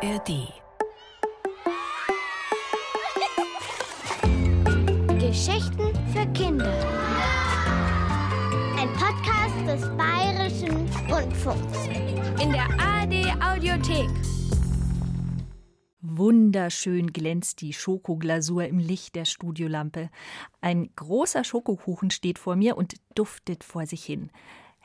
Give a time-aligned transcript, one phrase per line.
[0.00, 0.52] ARD.
[5.18, 6.72] Geschichten für Kinder.
[8.78, 11.88] Ein Podcast des Bayerischen Rundfunks.
[12.40, 14.08] In der ARD Audiothek.
[16.00, 20.10] Wunderschön glänzt die Schokoglasur im Licht der Studiolampe.
[20.60, 24.30] Ein großer Schokokuchen steht vor mir und duftet vor sich hin.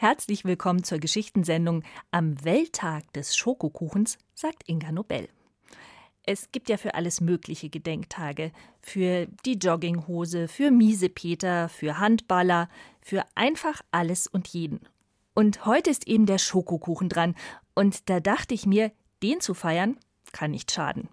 [0.04, 1.82] Herzlich willkommen zur Geschichtensendung
[2.12, 5.30] am Welttag des Schokokuchens, sagt Inga Nobel.
[6.24, 8.52] Es gibt ja für alles mögliche Gedenktage.
[8.82, 12.68] Für die Jogginghose, für Miesepeter, für Handballer,
[13.00, 14.82] für einfach alles und jeden.
[15.36, 17.34] Und heute ist eben der Schokokuchen dran.
[17.74, 18.92] Und da dachte ich mir,
[19.22, 19.98] den zu feiern,
[20.34, 21.08] kann nicht schaden.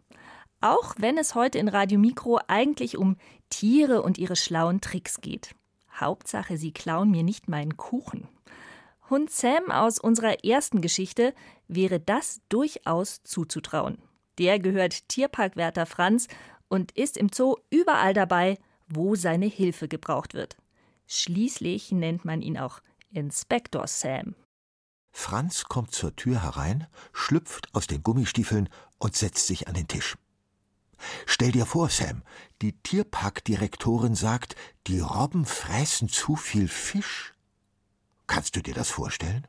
[0.61, 3.19] Auch wenn es heute in Radio Mikro eigentlich um
[3.51, 5.55] Tiere und ihre schlauen Tricks geht.
[5.95, 8.27] Hauptsache, sie klauen mir nicht meinen Kuchen.
[9.11, 11.35] Hund Sam aus unserer ersten Geschichte
[11.67, 13.99] wäre das durchaus zuzutrauen.
[14.39, 16.29] Der gehört Tierparkwärter Franz
[16.69, 20.57] und ist im Zoo überall dabei, wo seine Hilfe gebraucht wird.
[21.09, 24.37] Schließlich nennt man ihn auch Inspektor Sam.
[25.11, 30.17] Franz kommt zur Tür herein, schlüpft aus den Gummistiefeln und setzt sich an den Tisch.
[31.27, 32.23] Stell dir vor, Sam,
[32.63, 34.55] die Tierparkdirektorin sagt,
[34.87, 37.35] die Robben fressen zu viel Fisch.
[38.31, 39.45] Kannst du dir das vorstellen?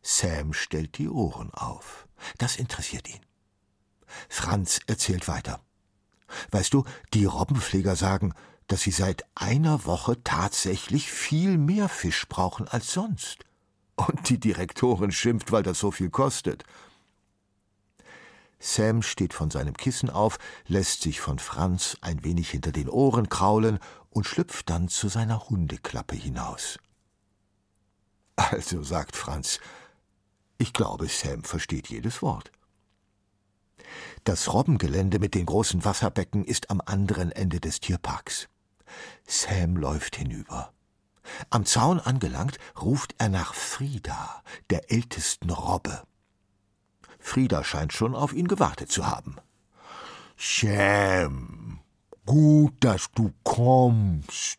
[0.00, 2.06] Sam stellt die Ohren auf.
[2.38, 3.20] Das interessiert ihn.
[4.28, 5.58] Franz erzählt weiter.
[6.52, 8.32] Weißt du, die Robbenpfleger sagen,
[8.68, 13.44] dass sie seit einer Woche tatsächlich viel mehr Fisch brauchen als sonst.
[13.96, 16.62] Und die Direktorin schimpft, weil das so viel kostet.
[18.60, 23.28] Sam steht von seinem Kissen auf, lässt sich von Franz ein wenig hinter den Ohren
[23.28, 23.80] kraulen
[24.10, 26.78] und schlüpft dann zu seiner Hundeklappe hinaus.
[28.36, 29.60] Also, sagt Franz,
[30.58, 32.52] ich glaube, Sam versteht jedes Wort.
[34.24, 38.48] Das Robbengelände mit den großen Wasserbecken ist am anderen Ende des Tierparks.
[39.26, 40.72] Sam läuft hinüber.
[41.50, 46.02] Am Zaun angelangt, ruft er nach Frieda, der ältesten Robbe.
[47.18, 49.36] Frieda scheint schon auf ihn gewartet zu haben.
[50.36, 51.80] Sam,
[52.24, 54.58] gut, dass du kommst.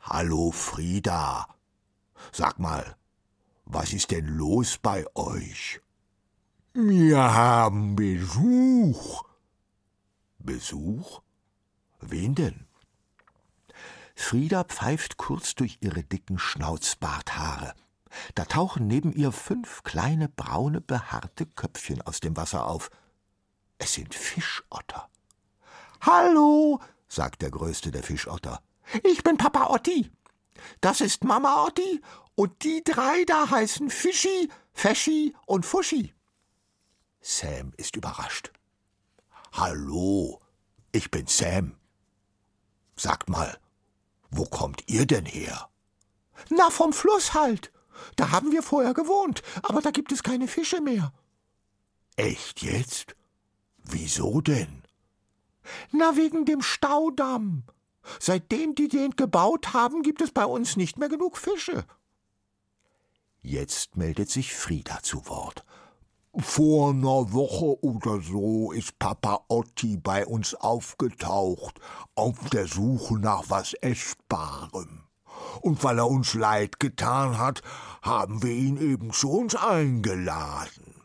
[0.00, 1.46] Hallo, Frieda,
[2.32, 2.96] Sag mal,
[3.64, 5.80] was ist denn los bei euch?
[6.74, 9.24] Wir haben Besuch.
[10.38, 11.22] Besuch?
[12.00, 12.66] Wen denn?
[14.14, 17.74] Frieda pfeift kurz durch ihre dicken Schnauzbarthaare.
[18.34, 22.90] Da tauchen neben ihr fünf kleine braune behaarte Köpfchen aus dem Wasser auf.
[23.78, 25.08] Es sind Fischotter.
[26.00, 28.60] Hallo, sagt der größte der Fischotter.
[29.04, 30.10] Ich bin Papa Otti.
[30.80, 32.00] Das ist Mama Otti
[32.34, 36.14] und die drei da heißen Fischi, Feschi und Fuschi.
[37.20, 38.52] Sam ist überrascht.
[39.52, 40.40] Hallo,
[40.92, 41.76] ich bin Sam.
[42.96, 43.58] Sagt mal,
[44.30, 45.68] wo kommt ihr denn her?
[46.50, 47.72] Na, vom Fluss halt.
[48.16, 51.12] Da haben wir vorher gewohnt, aber da gibt es keine Fische mehr.
[52.16, 53.16] Echt jetzt?
[53.78, 54.82] Wieso denn?
[55.90, 57.64] Na, wegen dem Staudamm.
[58.20, 61.84] Seitdem die den gebaut haben, gibt es bei uns nicht mehr genug Fische.
[63.42, 65.64] Jetzt meldet sich Frieda zu Wort.
[66.36, 71.80] Vor einer Woche oder so ist Papa Otti bei uns aufgetaucht,
[72.14, 75.04] auf der Suche nach was Essbarem.
[75.60, 77.62] Und weil er uns leid getan hat,
[78.02, 81.02] haben wir ihn eben zu uns eingeladen.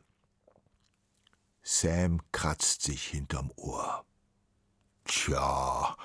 [1.63, 4.05] Sam kratzt sich hinterm Ohr.
[5.05, 5.95] Tja,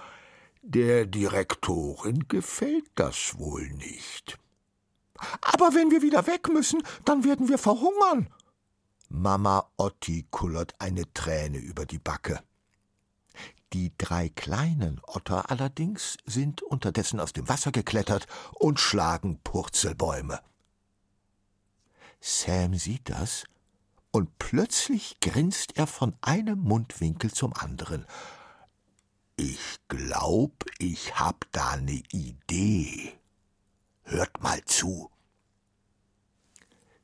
[0.69, 4.39] der Direktorin gefällt das wohl nicht.
[5.41, 8.29] Aber wenn wir wieder weg müssen, dann werden wir verhungern.
[9.09, 12.43] Mama Otti kullert eine Träne über die Backe.
[13.73, 20.41] Die drei kleinen Otter allerdings sind unterdessen aus dem Wasser geklettert und schlagen Purzelbäume.
[22.21, 23.45] Sam sieht das,
[24.11, 28.07] und plötzlich grinst er von einem Mundwinkel zum anderen
[29.39, 33.13] ich glaub, ich hab da ne Idee.
[34.03, 35.11] Hört mal zu.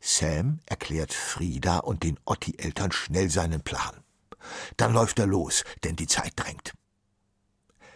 [0.02, 4.02] Sam erklärt Frieda und den Otti-Eltern schnell seinen Plan.
[4.76, 6.74] Dann läuft er los, denn die Zeit drängt.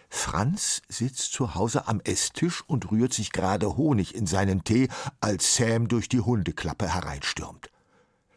[0.08, 4.88] Franz sitzt zu Hause am Esstisch und rührt sich gerade Honig in seinen Tee,
[5.20, 7.70] als Sam durch die Hundeklappe hereinstürmt.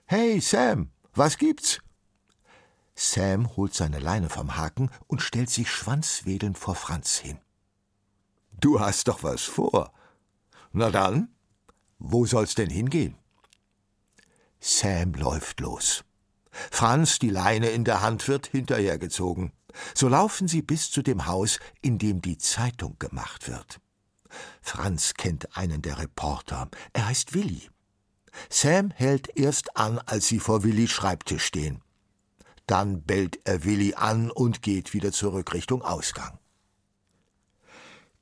[0.06, 1.80] Hey, Sam, was gibt's?
[2.96, 7.40] Sam holt seine Leine vom Haken und stellt sich schwanzwedelnd vor Franz hin.
[8.52, 9.94] Du hast doch was vor.
[10.72, 11.30] Na dann,
[12.00, 13.16] wo soll's denn hingehen?
[14.60, 16.04] Sam läuft los.
[16.52, 19.52] Franz, die Leine in der Hand, wird hinterhergezogen.
[19.96, 23.80] So laufen sie bis zu dem Haus, in dem die Zeitung gemacht wird.
[24.62, 26.70] Franz kennt einen der Reporter.
[26.94, 27.70] Er heißt Willi.
[28.50, 31.82] Sam hält erst an, als sie vor Willis Schreibtisch stehen.
[32.72, 36.40] Dann bellt er Willi an und geht wieder zurück Richtung Ausgang.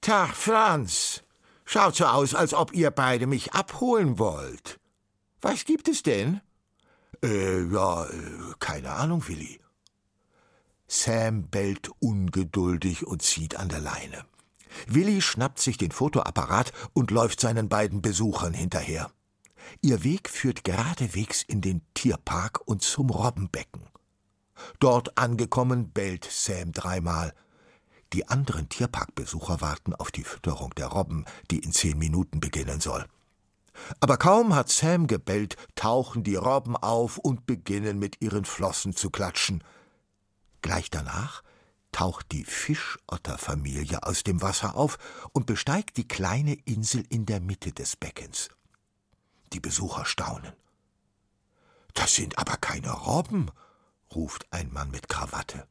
[0.01, 1.21] Tag, Franz.
[1.65, 4.79] Schaut so aus, als ob ihr beide mich abholen wollt.
[5.39, 6.41] Was gibt es denn?
[7.23, 9.61] Äh, ja, äh, keine Ahnung, Willi.
[10.87, 14.25] Sam bellt ungeduldig und zieht an der Leine.
[14.87, 19.11] Willi schnappt sich den Fotoapparat und läuft seinen beiden Besuchern hinterher.
[19.81, 23.83] Ihr Weg führt geradewegs in den Tierpark und zum Robbenbecken.
[24.79, 27.33] Dort angekommen, bellt Sam dreimal.
[28.13, 33.05] Die anderen Tierparkbesucher warten auf die Fütterung der Robben, die in zehn Minuten beginnen soll.
[33.99, 39.09] Aber kaum hat Sam gebellt, tauchen die Robben auf und beginnen mit ihren Flossen zu
[39.09, 39.63] klatschen.
[40.61, 41.43] Gleich danach
[41.91, 44.97] taucht die Fischotterfamilie aus dem Wasser auf
[45.31, 48.49] und besteigt die kleine Insel in der Mitte des Beckens.
[49.53, 50.53] Die Besucher staunen.
[51.93, 53.49] Das sind aber keine Robben,
[54.15, 55.67] ruft ein Mann mit Krawatte.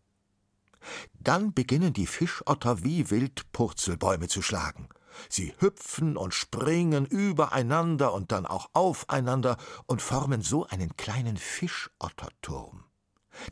[1.15, 4.89] Dann beginnen die Fischotter wie wild Purzelbäume zu schlagen.
[5.29, 9.57] Sie hüpfen und springen übereinander und dann auch aufeinander
[9.87, 12.85] und formen so einen kleinen Fischotterturm.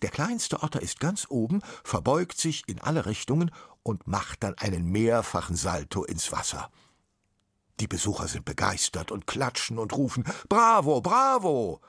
[0.03, 3.51] Der kleinste Otter ist ganz oben, verbeugt sich in alle Richtungen
[3.83, 6.71] und macht dann einen mehrfachen Salto ins Wasser.
[7.79, 11.81] Die Besucher sind begeistert und klatschen und rufen Bravo, bravo.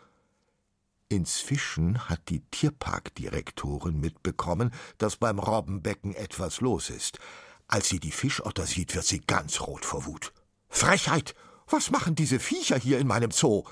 [1.10, 7.20] Inzwischen hat die Tierparkdirektorin mitbekommen, dass beim Robbenbecken etwas los ist.
[7.68, 10.34] Als sie die Fischotter sieht, wird sie ganz rot vor Wut.
[10.70, 11.36] Frechheit!
[11.70, 13.66] Was machen diese Viecher hier in meinem Zoo?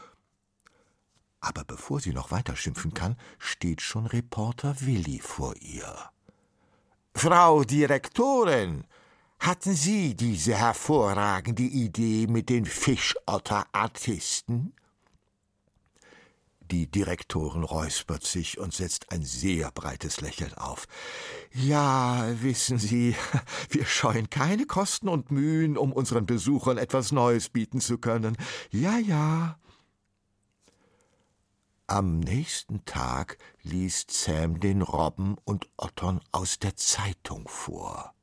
[1.39, 6.09] Aber bevor sie noch weiter schimpfen kann, steht schon Reporter Willi vor ihr.
[7.13, 8.83] Frau Direktorin,
[9.39, 14.73] hatten Sie diese hervorragende Idee mit den Fischotterartisten?
[16.71, 20.88] Die Direktorin räuspert sich und setzt ein sehr breites Lächeln auf.
[21.53, 23.15] Ja, wissen Sie,
[23.69, 28.35] wir scheuen keine Kosten und Mühen, um unseren Besuchern etwas Neues bieten zu können.
[28.71, 29.59] Ja, ja.
[31.88, 38.14] Am nächsten Tag liest Sam den Robben und Ottern aus der Zeitung vor.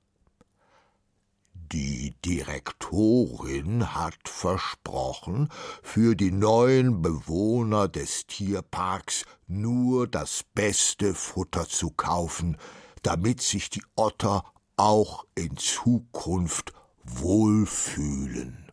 [1.72, 5.48] Die Direktorin hat versprochen,
[5.82, 12.58] für die neuen Bewohner des Tierparks nur das beste Futter zu kaufen,
[13.02, 14.44] damit sich die Otter
[14.76, 16.74] auch in Zukunft
[17.04, 18.70] wohlfühlen.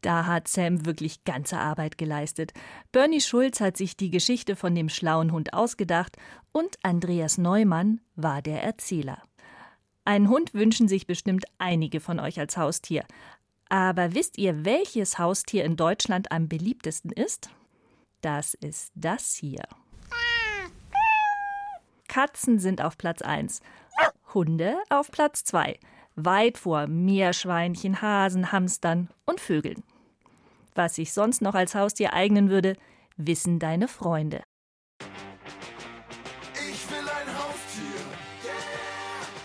[0.00, 2.52] Da hat Sam wirklich ganze Arbeit geleistet.
[2.90, 6.16] Bernie Schulz hat sich die Geschichte von dem schlauen Hund ausgedacht
[6.50, 9.22] und Andreas Neumann war der Erzähler.
[10.04, 13.04] Einen Hund wünschen sich bestimmt einige von euch als Haustier.
[13.70, 17.48] Aber wisst ihr, welches Haustier in Deutschland am beliebtesten ist?
[18.20, 19.62] Das ist das hier.
[22.06, 23.60] Katzen sind auf Platz 1,
[24.34, 25.78] Hunde auf Platz 2,
[26.14, 29.82] weit vor Meerschweinchen, Hasen, Hamstern und Vögeln.
[30.74, 32.76] Was sich sonst noch als Haustier eignen würde,
[33.16, 34.42] wissen deine Freunde.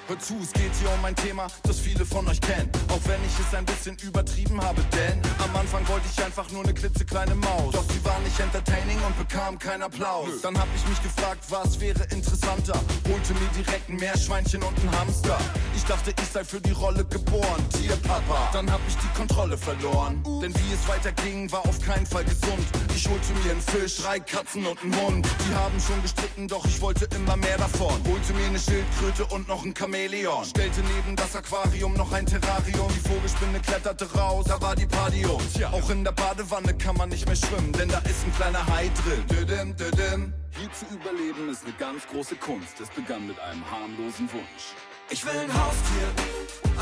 [0.09, 2.67] Hört zu, es geht hier um ein Thema, das viele von euch kennen.
[2.87, 6.63] Auch wenn ich es ein bisschen übertrieben habe, denn am Anfang wollte ich einfach nur
[6.63, 7.73] eine klitzekleine Maus.
[7.73, 10.29] Doch sie war nicht entertaining und bekam keinen Applaus.
[10.29, 10.39] Nö.
[10.41, 12.73] Dann hab ich mich gefragt, was wäre interessanter?
[13.07, 15.37] Holte mir direkt ein Meerschweinchen und ein Hamster.
[15.75, 18.49] Ich dachte, ich sei für die Rolle geboren, Tierpapa.
[18.51, 20.23] Dann hab ich die Kontrolle verloren.
[20.25, 20.41] Uh.
[20.41, 22.65] Denn wie es weiterging, war auf keinen Fall gesund.
[22.95, 25.27] Ich holte mir einen Fisch, drei Katzen und einen Hund.
[25.47, 27.93] Die haben schon gestritten, doch ich wollte immer mehr davon.
[28.07, 29.98] Holte mir eine Schildkröte und noch ein Kamel.
[29.99, 30.45] Chamäleon.
[30.45, 32.87] Stellte neben das Aquarium noch ein Terrarium.
[32.93, 35.41] Die Vogelspinne kletterte raus, da war die Party um.
[35.71, 38.89] Auch in der Badewanne kann man nicht mehr schwimmen, denn da ist ein kleiner Hai
[39.03, 39.25] drin.
[39.27, 40.33] Düdim, düdim.
[40.57, 42.79] Hier zu überleben ist eine ganz große Kunst.
[42.81, 44.73] Es begann mit einem harmlosen Wunsch.
[45.09, 46.07] Ich will ein Haustier,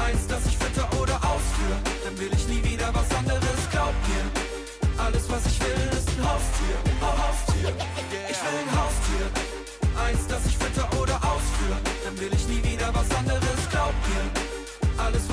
[0.06, 1.80] eins, das ich fütter oder ausführe.
[2.04, 5.04] Dann will ich nie wieder was anderes, glaub mir.
[5.04, 7.74] Alles, was ich will, ist ein Haustier, Haustier.
[8.30, 9.26] Ich will ein Haustier,
[10.06, 10.57] eins, das ich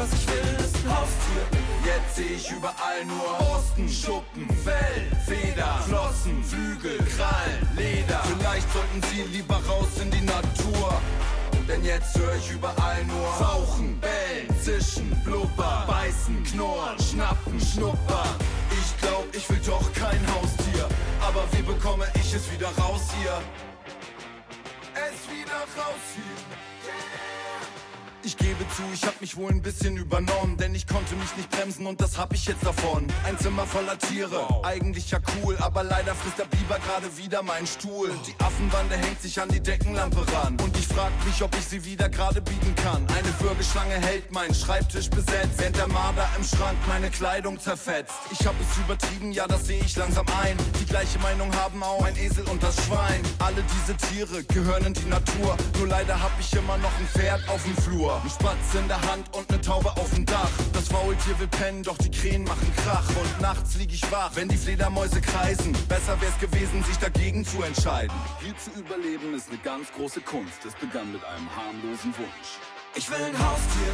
[0.04, 1.44] was ich will, ist ein Haustier.
[1.84, 8.20] Jetzt seh ich überall nur Borsten, Schuppen, Fell, Feder, Flossen, Flügel, Krallen, Leder.
[8.37, 11.00] Vielleicht sollten sie lieber raus in die Natur.
[11.68, 18.37] Denn jetzt höre ich überall nur Fauchen, Bellen, Zischen, Blubbern, Beißen, Knurren, Schnappen, Schnuppern.
[18.70, 20.87] Ich glaub, ich will doch kein Haustier.
[21.26, 23.40] Aber wie bekomme ich es wieder raus hier?
[25.64, 27.33] einfach raus hier.
[28.26, 31.50] Ich gebe zu, ich hab mich wohl ein bisschen übernommen, denn ich konnte mich nicht
[31.50, 33.07] bremsen und das hab ich jetzt davon.
[33.25, 37.66] Ein Zimmer voller Tiere, eigentlich ja cool, aber leider frisst der Biber gerade wieder meinen
[37.66, 38.11] Stuhl.
[38.26, 41.85] Die Affenbande hängt sich an die Deckenlampe ran und ich frag mich, ob ich sie
[41.85, 43.07] wieder gerade biegen kann.
[43.09, 48.14] Eine Würgeschlange hält meinen Schreibtisch besetzt, während der Marder im Schrank meine Kleidung zerfetzt.
[48.31, 50.57] Ich hab es übertrieben, ja, das sehe ich langsam ein.
[50.81, 53.21] Die gleiche Meinung haben auch ein Esel und das Schwein.
[53.38, 57.47] Alle diese Tiere gehören in die Natur, nur leider hab ich immer noch ein Pferd
[57.50, 58.13] auf dem Flur.
[58.23, 60.50] Ein Spatz in der Hand und ne Taube auf dem Dach.
[60.73, 63.09] Das Faultier will pennen, doch die Krähen machen Krach.
[63.09, 65.73] Und nachts lieg ich wach, wenn die Fledermäuse kreisen.
[65.88, 68.16] Besser wär's gewesen, sich dagegen zu entscheiden.
[68.40, 70.64] Hier zu überleben ist eine ganz große Kunst.
[70.64, 72.50] Es begann mit einem harmlosen Wunsch.
[72.97, 73.92] Ich will ein Haustier,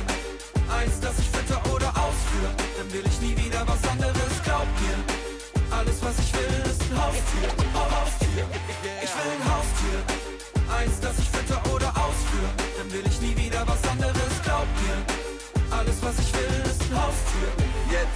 [0.68, 2.52] eins, das ich fütter oder ausführe.
[2.76, 5.76] Dann will ich nie wieder was anderes, glaub mir.
[5.76, 8.44] Alles, was ich will, ist ein Haustier, Haustier.
[9.02, 9.98] Ich will ein Haustier,
[10.76, 12.50] eins, das ich fütter oder ausführe.
[12.76, 13.29] Dann will ich nie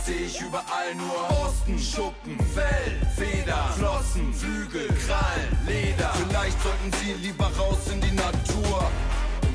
[0.05, 6.13] seh ich überall nur Borsten, Schuppen, Fell, Feder, Flossen, Flügel, Krallen, Leder.
[6.29, 8.91] Vielleicht sollten sie lieber raus in die Natur.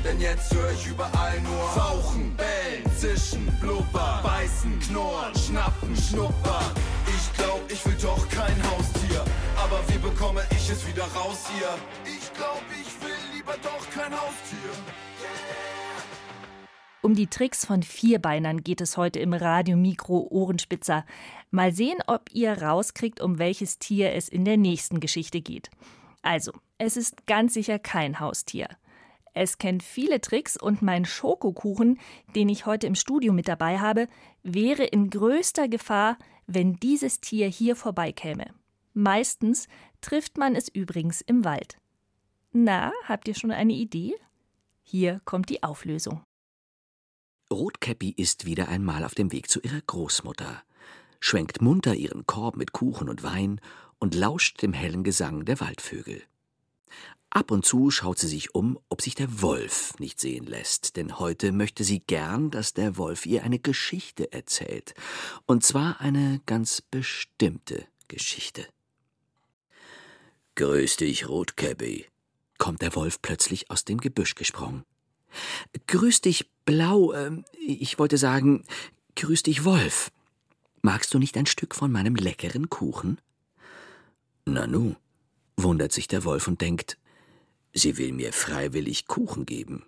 [0.02, 6.72] Denn jetzt höre ich überall nur Fauchen, Bellen, Zischen, Blubbern, Beißen, Knurren, Schnappen, Schnuppern.
[7.06, 9.22] Ich glaub, ich will doch kein Haustier.
[9.56, 11.68] Aber wie bekomme ich es wieder raus hier?
[12.04, 14.72] Ich glaub, ich will lieber doch kein Haustier.
[17.02, 21.06] Um die Tricks von Vierbeinern geht es heute im Radio Mikro Ohrenspitzer.
[21.50, 25.70] Mal sehen, ob ihr rauskriegt, um welches Tier es in der nächsten Geschichte geht.
[26.20, 28.68] Also, es ist ganz sicher kein Haustier.
[29.32, 31.98] Es kennt viele Tricks und mein Schokokuchen,
[32.34, 34.06] den ich heute im Studio mit dabei habe,
[34.42, 38.52] wäre in größter Gefahr, wenn dieses Tier hier vorbeikäme.
[38.92, 39.68] Meistens
[40.02, 41.78] trifft man es übrigens im Wald.
[42.52, 44.14] Na, habt ihr schon eine Idee?
[44.82, 46.22] Hier kommt die Auflösung.
[47.52, 50.62] Rotkäppi ist wieder einmal auf dem Weg zu ihrer Großmutter,
[51.18, 53.60] schwenkt munter ihren Korb mit Kuchen und Wein
[53.98, 56.22] und lauscht dem hellen Gesang der Waldvögel.
[57.28, 61.18] Ab und zu schaut sie sich um, ob sich der Wolf nicht sehen lässt, denn
[61.18, 64.94] heute möchte sie gern, dass der Wolf ihr eine Geschichte erzählt,
[65.46, 68.66] und zwar eine ganz bestimmte Geschichte.
[70.56, 72.06] Grüß dich, Rotkäppi,
[72.58, 74.84] kommt der Wolf plötzlich aus dem Gebüsch gesprungen.
[75.86, 78.64] Grüß dich, Blau, äh, ich wollte sagen,
[79.16, 80.10] grüß dich, Wolf.
[80.82, 83.20] Magst du nicht ein Stück von meinem leckeren Kuchen?
[84.44, 84.94] Nanu,
[85.56, 86.98] wundert sich der Wolf und denkt,
[87.72, 89.84] sie will mir freiwillig Kuchen geben.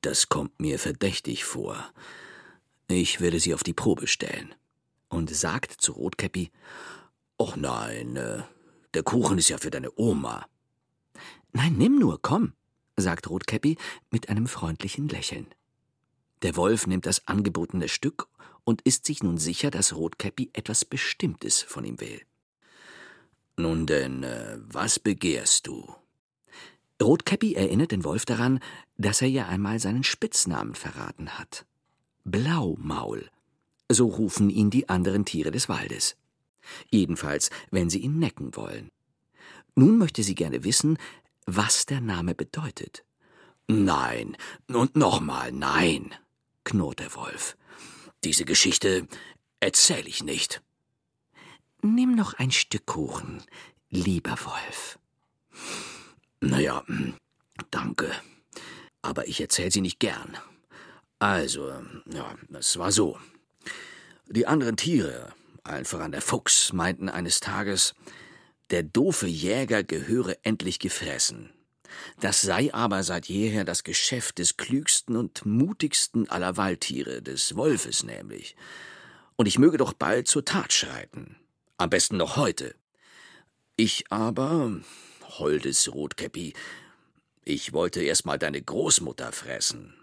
[0.00, 1.92] Das kommt mir verdächtig vor.
[2.88, 4.54] Ich werde sie auf die Probe stellen.
[5.08, 6.50] Und sagt zu Rotkäppi,
[7.38, 8.42] Och nein, äh,
[8.94, 10.46] der Kuchen ist ja für deine Oma.
[11.52, 12.52] Nein, nimm nur, komm,
[13.00, 13.76] sagt Rotkäppi
[14.10, 15.46] mit einem freundlichen Lächeln.
[16.42, 18.28] Der Wolf nimmt das angebotene Stück
[18.64, 22.20] und ist sich nun sicher, dass Rotkäppi etwas Bestimmtes von ihm will.
[23.56, 25.94] Nun denn, äh, was begehrst du?
[27.02, 28.60] Rotkäppi erinnert den Wolf daran,
[28.96, 31.66] dass er ja einmal seinen Spitznamen verraten hat.
[32.24, 33.30] Blaumaul.
[33.90, 36.16] So rufen ihn die anderen Tiere des Waldes.
[36.90, 38.90] Jedenfalls, wenn sie ihn necken wollen.
[39.74, 40.98] Nun möchte sie gerne wissen,
[41.56, 43.04] was der Name bedeutet.
[43.66, 44.36] Nein,
[44.68, 46.14] und nochmal nein,
[46.64, 47.56] knurrt der Wolf.
[48.24, 49.06] Diese Geschichte
[49.60, 50.62] erzähl ich nicht.
[51.82, 53.42] Nimm noch ein Stück Kuchen,
[53.88, 54.98] lieber Wolf.
[56.40, 56.84] Naja,
[57.70, 58.10] danke.
[59.02, 60.36] Aber ich erzähl sie nicht gern.
[61.18, 61.72] Also,
[62.12, 63.18] ja, es war so.
[64.26, 65.32] Die anderen Tiere,
[65.64, 67.94] allen voran der Fuchs, meinten eines Tages,
[68.70, 71.50] der doofe Jäger gehöre endlich gefressen.
[72.20, 78.04] Das sei aber seit jeher das Geschäft des klügsten und mutigsten aller Waldtiere, des Wolfes
[78.04, 78.56] nämlich.
[79.36, 81.36] Und ich möge doch bald zur Tat schreiten.
[81.78, 82.74] Am besten noch heute.
[83.76, 84.80] Ich aber,
[85.38, 86.52] holdes Rotkäppi,
[87.44, 89.94] ich wollte erst mal deine Großmutter fressen.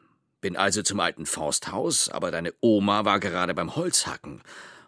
[0.42, 4.42] Bin also zum alten Forsthaus, aber deine Oma war gerade beim Holzhacken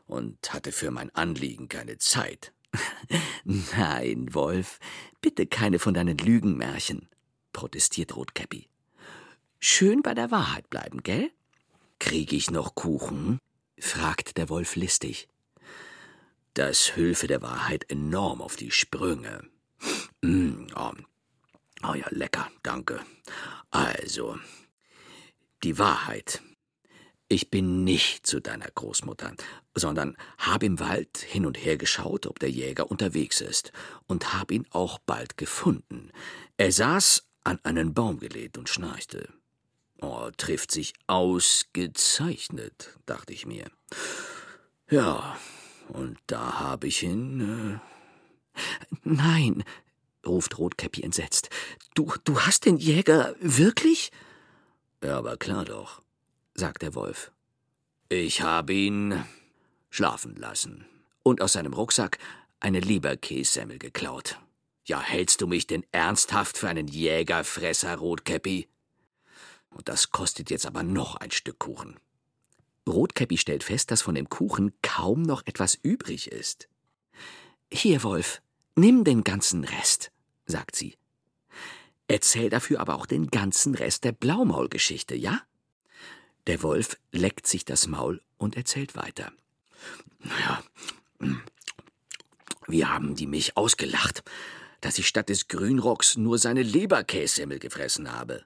[0.07, 2.51] und hatte für mein Anliegen keine Zeit.
[3.43, 4.79] Nein, Wolf,
[5.21, 7.07] bitte keine von deinen Lügenmärchen,
[7.53, 8.67] protestiert Rotkäppi.
[9.59, 11.31] Schön bei der Wahrheit bleiben, gell?
[11.99, 13.39] Krieg ich noch Kuchen?
[13.79, 15.27] fragt der Wolf listig.
[16.53, 19.43] Das hülfe der Wahrheit enorm auf die Sprünge.
[20.21, 20.91] Mm, oh.
[21.87, 22.99] oh ja, lecker, danke.
[23.71, 24.37] Also,
[25.63, 26.41] die Wahrheit.
[27.31, 29.35] Ich bin nicht zu deiner Großmutter,
[29.75, 33.71] sondern habe im Wald hin und her geschaut, ob der Jäger unterwegs ist,
[34.07, 36.11] und habe ihn auch bald gefunden.
[36.57, 39.29] Er saß an einen Baum gelehnt und schnarchte.
[40.01, 43.69] Oh, trifft sich ausgezeichnet, dachte ich mir.
[44.89, 45.37] Ja,
[45.89, 47.79] und da habe ich ihn.
[48.55, 48.59] Äh
[49.03, 49.63] Nein,
[50.25, 51.49] ruft Rotkäppi entsetzt.
[51.93, 54.11] Du, du hast den Jäger wirklich?
[55.03, 56.01] Ja, aber klar doch,
[56.59, 57.31] sagt der Wolf.
[58.09, 59.23] Ich habe ihn
[59.89, 60.85] schlafen lassen
[61.23, 62.19] und aus seinem Rucksack
[62.59, 64.39] eine Leberkässemmel geklaut.
[64.85, 68.67] Ja, hältst du mich denn ernsthaft für einen Jägerfresser, Rotkäppi?
[69.69, 71.97] Und das kostet jetzt aber noch ein Stück Kuchen.
[72.87, 76.67] Rotkäppi stellt fest, dass von dem Kuchen kaum noch etwas übrig ist.
[77.71, 78.41] Hier, Wolf,
[78.75, 80.11] nimm den ganzen Rest,
[80.45, 80.97] sagt sie.
[82.07, 85.43] Erzähl dafür aber auch den ganzen Rest der Blaumaulgeschichte, ja?
[86.47, 89.31] Der Wolf leckt sich das Maul und erzählt weiter.
[90.19, 90.63] Naja,
[92.67, 94.23] wir haben die mich ausgelacht,
[94.81, 98.45] dass ich statt des Grünrocks nur seine Leberkässemmel gefressen habe.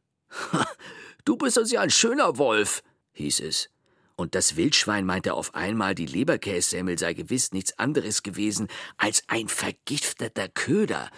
[1.25, 2.83] Du bist uns ja ein schöner Wolf,
[3.13, 3.69] hieß es.
[4.15, 9.47] Und das Wildschwein meinte auf einmal, die Leberkässemmel sei gewiss nichts anderes gewesen als ein
[9.47, 11.09] vergifteter Köder.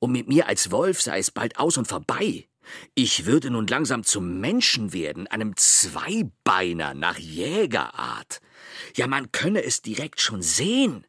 [0.00, 2.47] Und mit mir als Wolf sei es bald aus und vorbei.
[2.94, 8.40] Ich würde nun langsam zum Menschen werden, einem Zweibeiner nach Jägerart.
[8.96, 11.06] Ja, man könne es direkt schon sehen.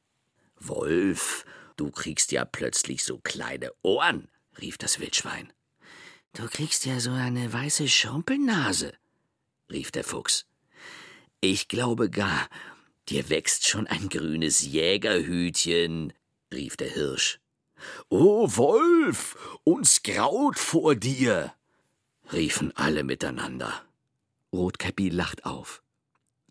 [0.60, 1.46] Wolf,
[1.78, 5.52] du kriegst ja plötzlich so kleine Ohren, rief das Wildschwein.
[6.34, 8.94] Du kriegst ja so eine weiße Schrumpelnase,
[9.72, 10.46] rief der Fuchs.
[11.42, 12.50] Ich glaube gar,
[13.08, 16.14] dir wächst schon ein grünes Jägerhütchen,
[16.54, 17.40] rief der Hirsch.
[18.10, 21.54] O Wolf, uns graut vor dir,
[22.32, 23.82] riefen alle miteinander.
[24.52, 25.82] Rotkäppi lacht auf.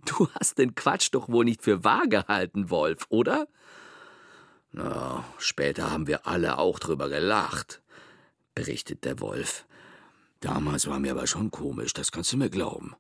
[0.05, 3.49] Du hast den Quatsch doch wohl nicht für wahr gehalten, Wolf, oder?
[4.71, 7.83] Na, später haben wir alle auch drüber gelacht,
[8.55, 9.67] berichtet der Wolf.
[10.41, 12.95] Damals war mir aber schon komisch, das kannst du mir glauben.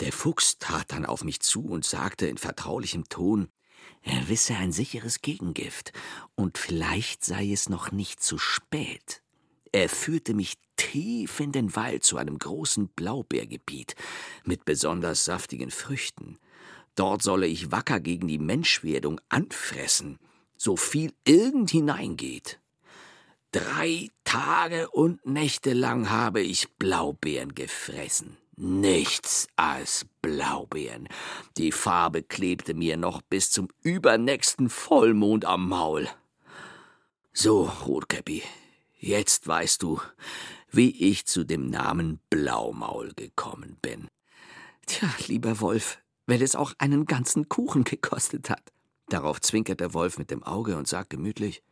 [0.00, 3.48] Der Fuchs trat dann auf mich zu und sagte in vertraulichem Ton,
[4.06, 5.92] er wisse ein sicheres Gegengift,
[6.36, 9.20] und vielleicht sei es noch nicht zu spät.
[9.72, 13.96] Er führte mich tief in den Wald zu einem großen Blaubeergebiet
[14.44, 16.38] mit besonders saftigen Früchten.
[16.94, 20.18] Dort solle ich wacker gegen die Menschwerdung anfressen,
[20.56, 22.60] so viel irgend hineingeht.
[23.50, 28.36] Drei Tage und Nächte lang habe ich Blaubeeren gefressen.
[28.58, 31.08] Nichts als Blaubeeren.
[31.58, 36.08] Die Farbe klebte mir noch bis zum übernächsten Vollmond am Maul.
[37.34, 38.42] So, Rotkäppi,
[38.98, 40.00] jetzt weißt du,
[40.70, 44.08] wie ich zu dem Namen Blaumaul gekommen bin.
[44.86, 48.72] Tja, lieber Wolf, wenn es auch einen ganzen Kuchen gekostet hat.
[49.10, 51.62] Darauf zwinkert der Wolf mit dem Auge und sagt gemütlich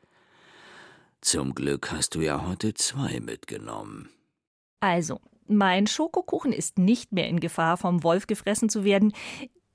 [1.22, 4.10] Zum Glück hast du ja heute zwei mitgenommen.
[4.80, 9.12] Also, mein Schokokuchen ist nicht mehr in Gefahr, vom Wolf gefressen zu werden.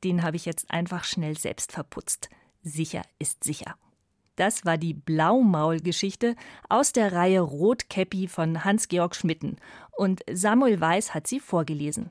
[0.03, 2.29] Den habe ich jetzt einfach schnell selbst verputzt.
[2.61, 3.75] Sicher ist sicher.
[4.35, 6.35] Das war die Blaumaul-Geschichte
[6.69, 9.57] aus der Reihe Rotkäppi von Hans-Georg Schmitten.
[9.97, 12.09] Und Samuel Weiß hat sie vorgelesen.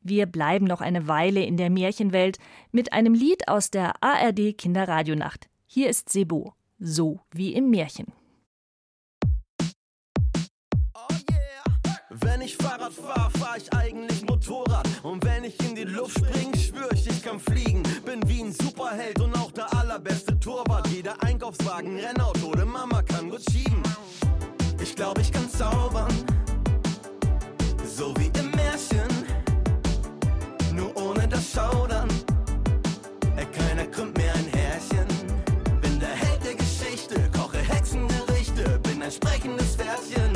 [0.00, 2.38] Wir bleiben noch eine Weile in der Märchenwelt
[2.72, 5.48] mit einem Lied aus der ARD Kinderradionacht.
[5.66, 8.06] Hier ist Sebo, so wie im Märchen.
[12.46, 14.88] Ich Fahrrad fahre, fahr ich eigentlich Motorrad.
[15.02, 17.82] Und wenn ich in die Luft spring, schwör ich, ich kann fliegen.
[18.04, 20.86] Bin wie ein Superheld und auch der allerbeste Torwart.
[20.88, 23.82] Jeder Einkaufswagen, Rennauto, oder Mama kann gut schieben.
[24.80, 26.14] Ich glaube, ich kann zaubern.
[27.84, 29.10] So wie im Märchen.
[30.72, 32.08] Nur ohne das Schaudern.
[33.52, 35.06] Keiner krümmt mir ein Härchen.
[35.80, 38.78] Bin der Held der Geschichte, koche Hexengerichte.
[38.84, 40.35] Bin ein sprechendes Pferdchen.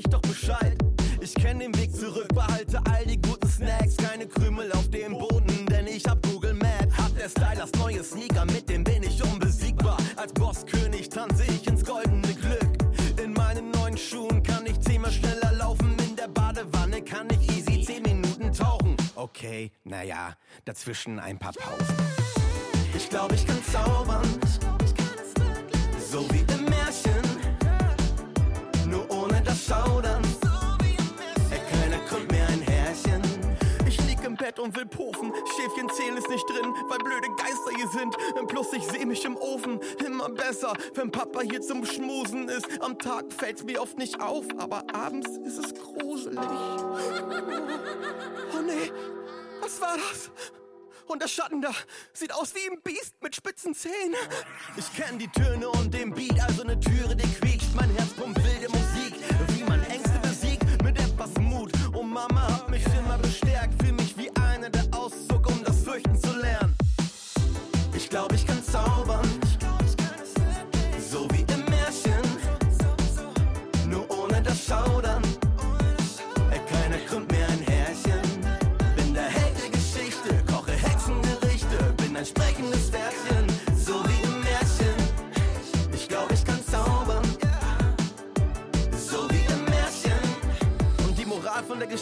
[0.00, 0.76] Ich doch Bescheid.
[1.20, 3.96] Ich kenn den Weg zurück, behalte all die guten Snacks.
[3.96, 6.96] Keine Krümel auf dem Boden, denn ich hab Google Maps.
[6.96, 9.98] Hat der Style das neue Sneaker, mit dem bin ich unbesiegbar.
[10.16, 13.22] Als Bosskönig tanze ich ins goldene Glück.
[13.22, 15.94] In meinen neuen Schuhen kann ich zehnmal schneller laufen.
[16.08, 18.96] In der Badewanne kann ich easy zehn Minuten tauchen.
[19.14, 20.34] Okay, naja,
[20.64, 21.79] dazwischen ein paar Pausen.
[34.60, 35.32] Und will pufen.
[35.56, 38.16] Schäfchen zählen ist nicht drin, weil blöde Geister hier sind.
[38.48, 39.80] Plus ich seh mich im Ofen.
[40.04, 42.66] Immer besser, wenn Papa hier zum Schmusen ist.
[42.80, 46.38] Am Tag fällt's mir oft nicht auf, aber abends ist es gruselig.
[48.52, 48.92] Oh nee,
[49.60, 50.30] was war das?
[51.06, 51.72] Und der Schatten da
[52.12, 54.14] sieht aus wie ein Biest mit spitzen Zähnen.
[54.76, 57.74] Ich kenn die Töne und den Beat, also ne Türe, die quietscht.
[57.74, 58.69] Mein Herz pumpt wilde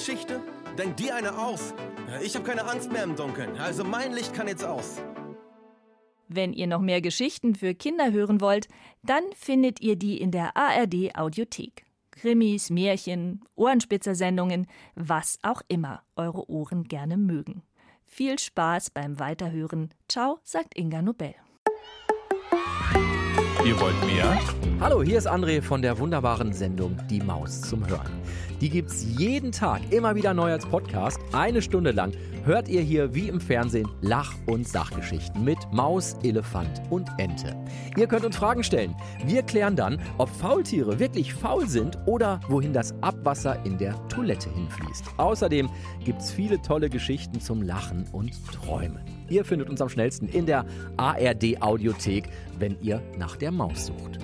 [0.09, 0.41] Geschichte?
[0.79, 1.75] Denk dir eine aus.
[2.23, 5.03] Ich hab keine Angst mehr im Dunkeln, also mein Licht kann jetzt aus.
[6.29, 8.69] Wenn ihr noch mehr Geschichten für Kinder hören wollt,
[9.03, 11.85] dann findet ihr die in der ARD Audiothek.
[12.11, 17.63] Krimis, Märchen, Ohrenspitzer-Sendungen, was auch immer eure Ohren gerne mögen.
[18.07, 19.91] Viel Spaß beim Weiterhören.
[20.09, 21.35] Ciao, sagt Inga Nobel.
[23.63, 24.41] Ihr wollt mehr?
[24.81, 28.18] Hallo, hier ist André von der wunderbaren Sendung Die Maus zum Hören.
[28.61, 31.21] Die gibt's jeden Tag immer wieder neu als Podcast.
[31.33, 32.13] Eine Stunde lang
[32.45, 37.55] hört ihr hier wie im Fernsehen Lach- und Sachgeschichten mit Maus, Elefant und Ente.
[37.97, 38.97] Ihr könnt uns Fragen stellen.
[39.25, 44.51] Wir klären dann, ob Faultiere wirklich faul sind oder wohin das Abwasser in der Toilette
[44.51, 45.05] hinfließt.
[45.19, 45.69] Außerdem
[46.05, 49.03] gibt's viele tolle Geschichten zum Lachen und Träumen.
[49.29, 50.65] Ihr findet uns am schnellsten in der
[50.97, 54.19] ARD Audiothek, wenn ihr nach der Maus sucht.